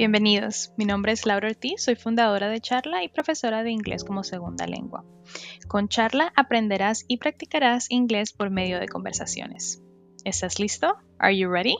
Bienvenidos, 0.00 0.72
mi 0.78 0.86
nombre 0.86 1.12
es 1.12 1.26
Laura 1.26 1.48
Ortiz, 1.48 1.82
soy 1.82 1.94
fundadora 1.94 2.48
de 2.48 2.62
Charla 2.62 3.04
y 3.04 3.10
profesora 3.10 3.62
de 3.62 3.70
inglés 3.70 4.02
como 4.02 4.24
segunda 4.24 4.66
lengua. 4.66 5.04
Con 5.68 5.90
Charla 5.90 6.32
aprenderás 6.36 7.04
y 7.06 7.18
practicarás 7.18 7.90
inglés 7.90 8.32
por 8.32 8.48
medio 8.48 8.80
de 8.80 8.88
conversaciones. 8.88 9.82
¿Estás 10.24 10.58
listo? 10.58 10.96
Are 11.18 11.36
you 11.36 11.50
ready? 11.50 11.76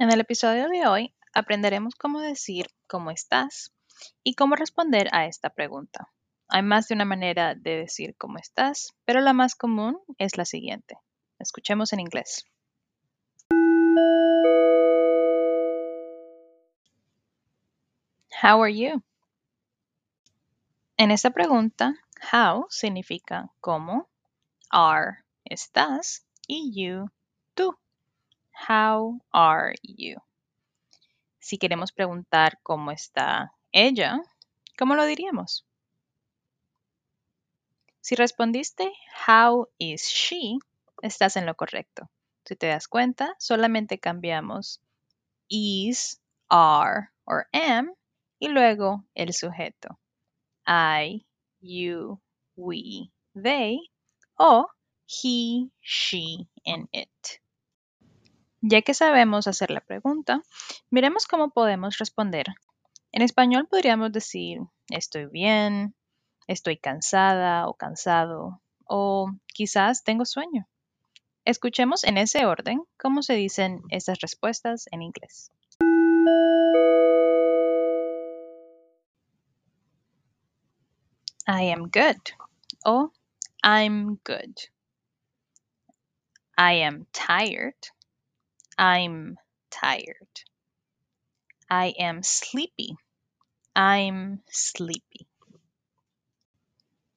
En 0.00 0.10
el 0.10 0.18
episodio 0.18 0.68
de 0.68 0.88
hoy 0.88 1.14
aprenderemos 1.32 1.94
cómo 1.94 2.18
decir 2.18 2.66
cómo 2.88 3.12
estás 3.12 3.72
y 4.24 4.34
cómo 4.34 4.56
responder 4.56 5.08
a 5.12 5.26
esta 5.26 5.50
pregunta. 5.50 6.08
Hay 6.48 6.64
más 6.64 6.88
de 6.88 6.96
una 6.96 7.04
manera 7.04 7.54
de 7.54 7.76
decir 7.76 8.16
cómo 8.18 8.38
estás, 8.38 8.96
pero 9.04 9.20
la 9.20 9.32
más 9.32 9.54
común 9.54 10.00
es 10.18 10.36
la 10.36 10.44
siguiente. 10.44 10.98
Escuchemos 11.38 11.92
en 11.92 12.00
inglés. 12.00 12.51
How 18.42 18.60
are 18.60 18.74
you? 18.74 19.04
En 20.96 21.12
esta 21.12 21.30
pregunta, 21.30 21.94
how 22.32 22.66
significa 22.70 23.52
cómo, 23.60 24.08
are, 24.68 25.18
estás 25.44 26.26
y 26.48 26.72
you, 26.74 27.08
tú. 27.54 27.78
How 28.50 29.20
are 29.32 29.76
you? 29.84 30.16
Si 31.38 31.56
queremos 31.56 31.92
preguntar 31.92 32.58
cómo 32.64 32.90
está 32.90 33.52
ella, 33.70 34.20
¿cómo 34.76 34.96
lo 34.96 35.04
diríamos? 35.04 35.64
Si 38.00 38.16
respondiste 38.16 38.90
how 39.28 39.68
is 39.78 40.08
she, 40.08 40.58
estás 41.00 41.36
en 41.36 41.46
lo 41.46 41.54
correcto. 41.54 42.10
Si 42.44 42.56
te 42.56 42.66
das 42.66 42.88
cuenta, 42.88 43.36
solamente 43.38 44.00
cambiamos 44.00 44.80
is, 45.48 46.20
are 46.48 47.12
or 47.24 47.46
am 47.52 47.94
y 48.42 48.48
luego 48.48 49.04
el 49.14 49.32
sujeto. 49.34 50.00
I, 50.66 51.24
you, 51.60 52.20
we, 52.56 53.12
they 53.40 53.78
o 54.36 54.66
he, 55.06 55.70
she 55.80 56.48
and 56.66 56.88
it. 56.90 57.08
Ya 58.60 58.82
que 58.82 58.94
sabemos 58.94 59.46
hacer 59.46 59.70
la 59.70 59.80
pregunta, 59.80 60.42
miremos 60.90 61.28
cómo 61.28 61.50
podemos 61.50 61.98
responder. 61.98 62.46
En 63.12 63.22
español 63.22 63.68
podríamos 63.68 64.10
decir 64.10 64.58
estoy 64.90 65.26
bien, 65.26 65.94
estoy 66.48 66.78
cansada 66.78 67.68
o 67.68 67.74
cansado 67.74 68.60
o 68.84 69.30
quizás 69.54 70.02
tengo 70.02 70.24
sueño. 70.24 70.68
Escuchemos 71.44 72.02
en 72.02 72.18
ese 72.18 72.44
orden 72.44 72.82
cómo 72.98 73.22
se 73.22 73.34
dicen 73.34 73.82
estas 73.90 74.18
respuestas 74.18 74.88
en 74.90 75.02
inglés. 75.02 75.52
I 81.46 81.62
am 81.62 81.88
good 81.88 82.32
Oh, 82.84 83.12
I'm 83.62 84.16
good. 84.24 84.58
I 86.58 86.72
am 86.82 87.06
tired. 87.12 87.78
I'm 88.76 89.38
tired. 89.70 90.42
I 91.70 91.94
am 91.96 92.24
sleepy. 92.24 92.96
I'm 93.76 94.42
sleepy. 94.50 95.28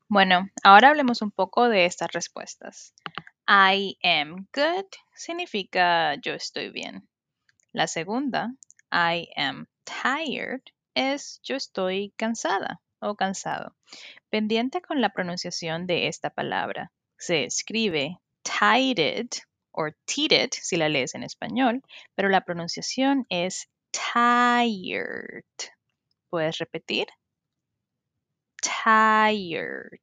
Bueno, 0.08 0.50
ahora 0.64 0.90
hablemos 0.90 1.24
un 1.24 1.32
poco 1.32 1.68
de 1.68 1.86
estas 1.86 2.12
respuestas. 2.14 2.94
I 3.48 3.96
am 4.04 4.48
good 4.54 4.86
significa 5.16 6.16
yo 6.22 6.34
estoy 6.34 6.70
bien. 6.72 7.08
La 7.74 7.88
segunda, 7.88 8.54
I 8.92 9.28
am 9.36 9.68
tired, 9.84 10.62
es 10.96 11.40
yo 11.44 11.56
estoy 11.56 12.14
cansada 12.18 12.80
o 13.00 13.16
cansado. 13.16 13.76
Pendiente 14.30 14.82
con 14.82 15.02
la 15.02 15.10
pronunciación 15.10 15.88
de 15.88 16.08
esta 16.08 16.30
palabra. 16.30 16.92
Se 17.18 17.46
escribe 17.46 18.20
tired 18.44 19.30
o 19.72 19.88
tired 20.06 20.50
si 20.52 20.78
la 20.78 20.90
lees 20.90 21.16
en 21.16 21.24
español, 21.24 21.82
pero 22.16 22.30
la 22.30 22.42
pronunciación 22.42 23.26
es 23.30 23.70
tired. 23.92 25.44
¿Puedes 26.30 26.58
repetir? 26.58 27.08
Tired. 28.62 30.00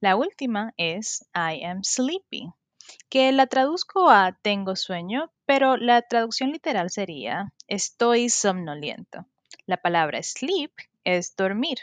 La 0.00 0.16
última 0.16 0.72
es 0.76 1.26
I 1.34 1.64
am 1.64 1.82
sleepy, 1.82 2.52
que 3.08 3.32
la 3.32 3.46
traduzco 3.46 4.10
a 4.10 4.38
tengo 4.42 4.76
sueño, 4.76 5.32
pero 5.44 5.76
la 5.76 6.02
traducción 6.02 6.52
literal 6.52 6.90
sería 6.90 7.52
estoy 7.66 8.28
somnoliento. 8.28 9.26
La 9.66 9.78
palabra 9.78 10.22
sleep 10.22 10.72
es 11.08 11.34
dormir 11.36 11.78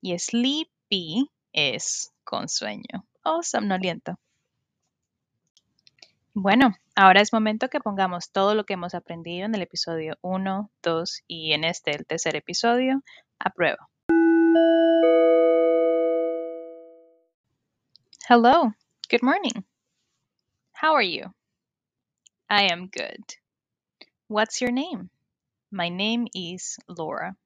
y 0.00 0.16
sleepy 0.16 1.28
es 1.52 2.12
con 2.22 2.48
sueño 2.48 3.04
o 3.24 3.42
somnoliento. 3.42 4.20
Bueno, 6.32 6.76
ahora 6.94 7.20
es 7.20 7.32
momento 7.32 7.68
que 7.70 7.80
pongamos 7.80 8.30
todo 8.30 8.54
lo 8.54 8.64
que 8.64 8.74
hemos 8.74 8.94
aprendido 8.94 9.46
en 9.46 9.54
el 9.56 9.62
episodio 9.62 10.16
1, 10.20 10.70
2 10.84 11.22
y 11.26 11.54
en 11.54 11.64
este, 11.64 11.90
el 11.90 12.06
tercer 12.06 12.36
episodio, 12.36 13.02
a 13.40 13.50
prueba. 13.50 13.88
Hello, 18.28 18.72
good 19.10 19.22
morning. 19.22 19.64
How 20.80 20.94
are 20.94 21.02
you? 21.02 21.34
I 22.48 22.70
am 22.70 22.90
good. 22.90 23.24
What's 24.28 24.60
your 24.60 24.70
name? 24.70 25.10
My 25.72 25.88
name 25.88 26.28
is 26.32 26.78
Laura. 26.86 27.36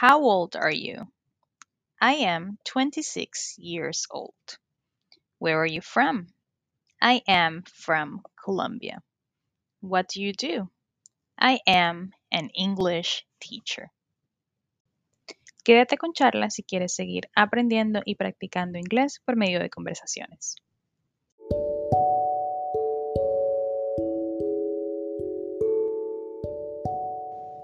How 0.00 0.22
old 0.22 0.56
are 0.56 0.72
you? 0.72 1.12
I 2.00 2.24
am 2.24 2.56
26 2.64 3.58
years 3.58 4.06
old. 4.10 4.58
Where 5.38 5.60
are 5.60 5.66
you 5.66 5.82
from? 5.82 6.32
I 7.02 7.20
am 7.28 7.64
from 7.64 8.22
Colombia. 8.42 9.02
What 9.82 10.08
do 10.08 10.22
you 10.22 10.32
do? 10.32 10.70
I 11.38 11.60
am 11.66 12.14
an 12.32 12.48
English 12.56 13.26
teacher. 13.40 13.92
Quédate 15.66 15.98
con 15.98 16.14
charla 16.14 16.48
si 16.48 16.62
quieres 16.62 16.94
seguir 16.94 17.28
aprendiendo 17.36 18.00
y 18.06 18.14
practicando 18.14 18.78
inglés 18.78 19.20
por 19.26 19.36
medio 19.36 19.60
de 19.60 19.68
conversaciones. 19.68 20.56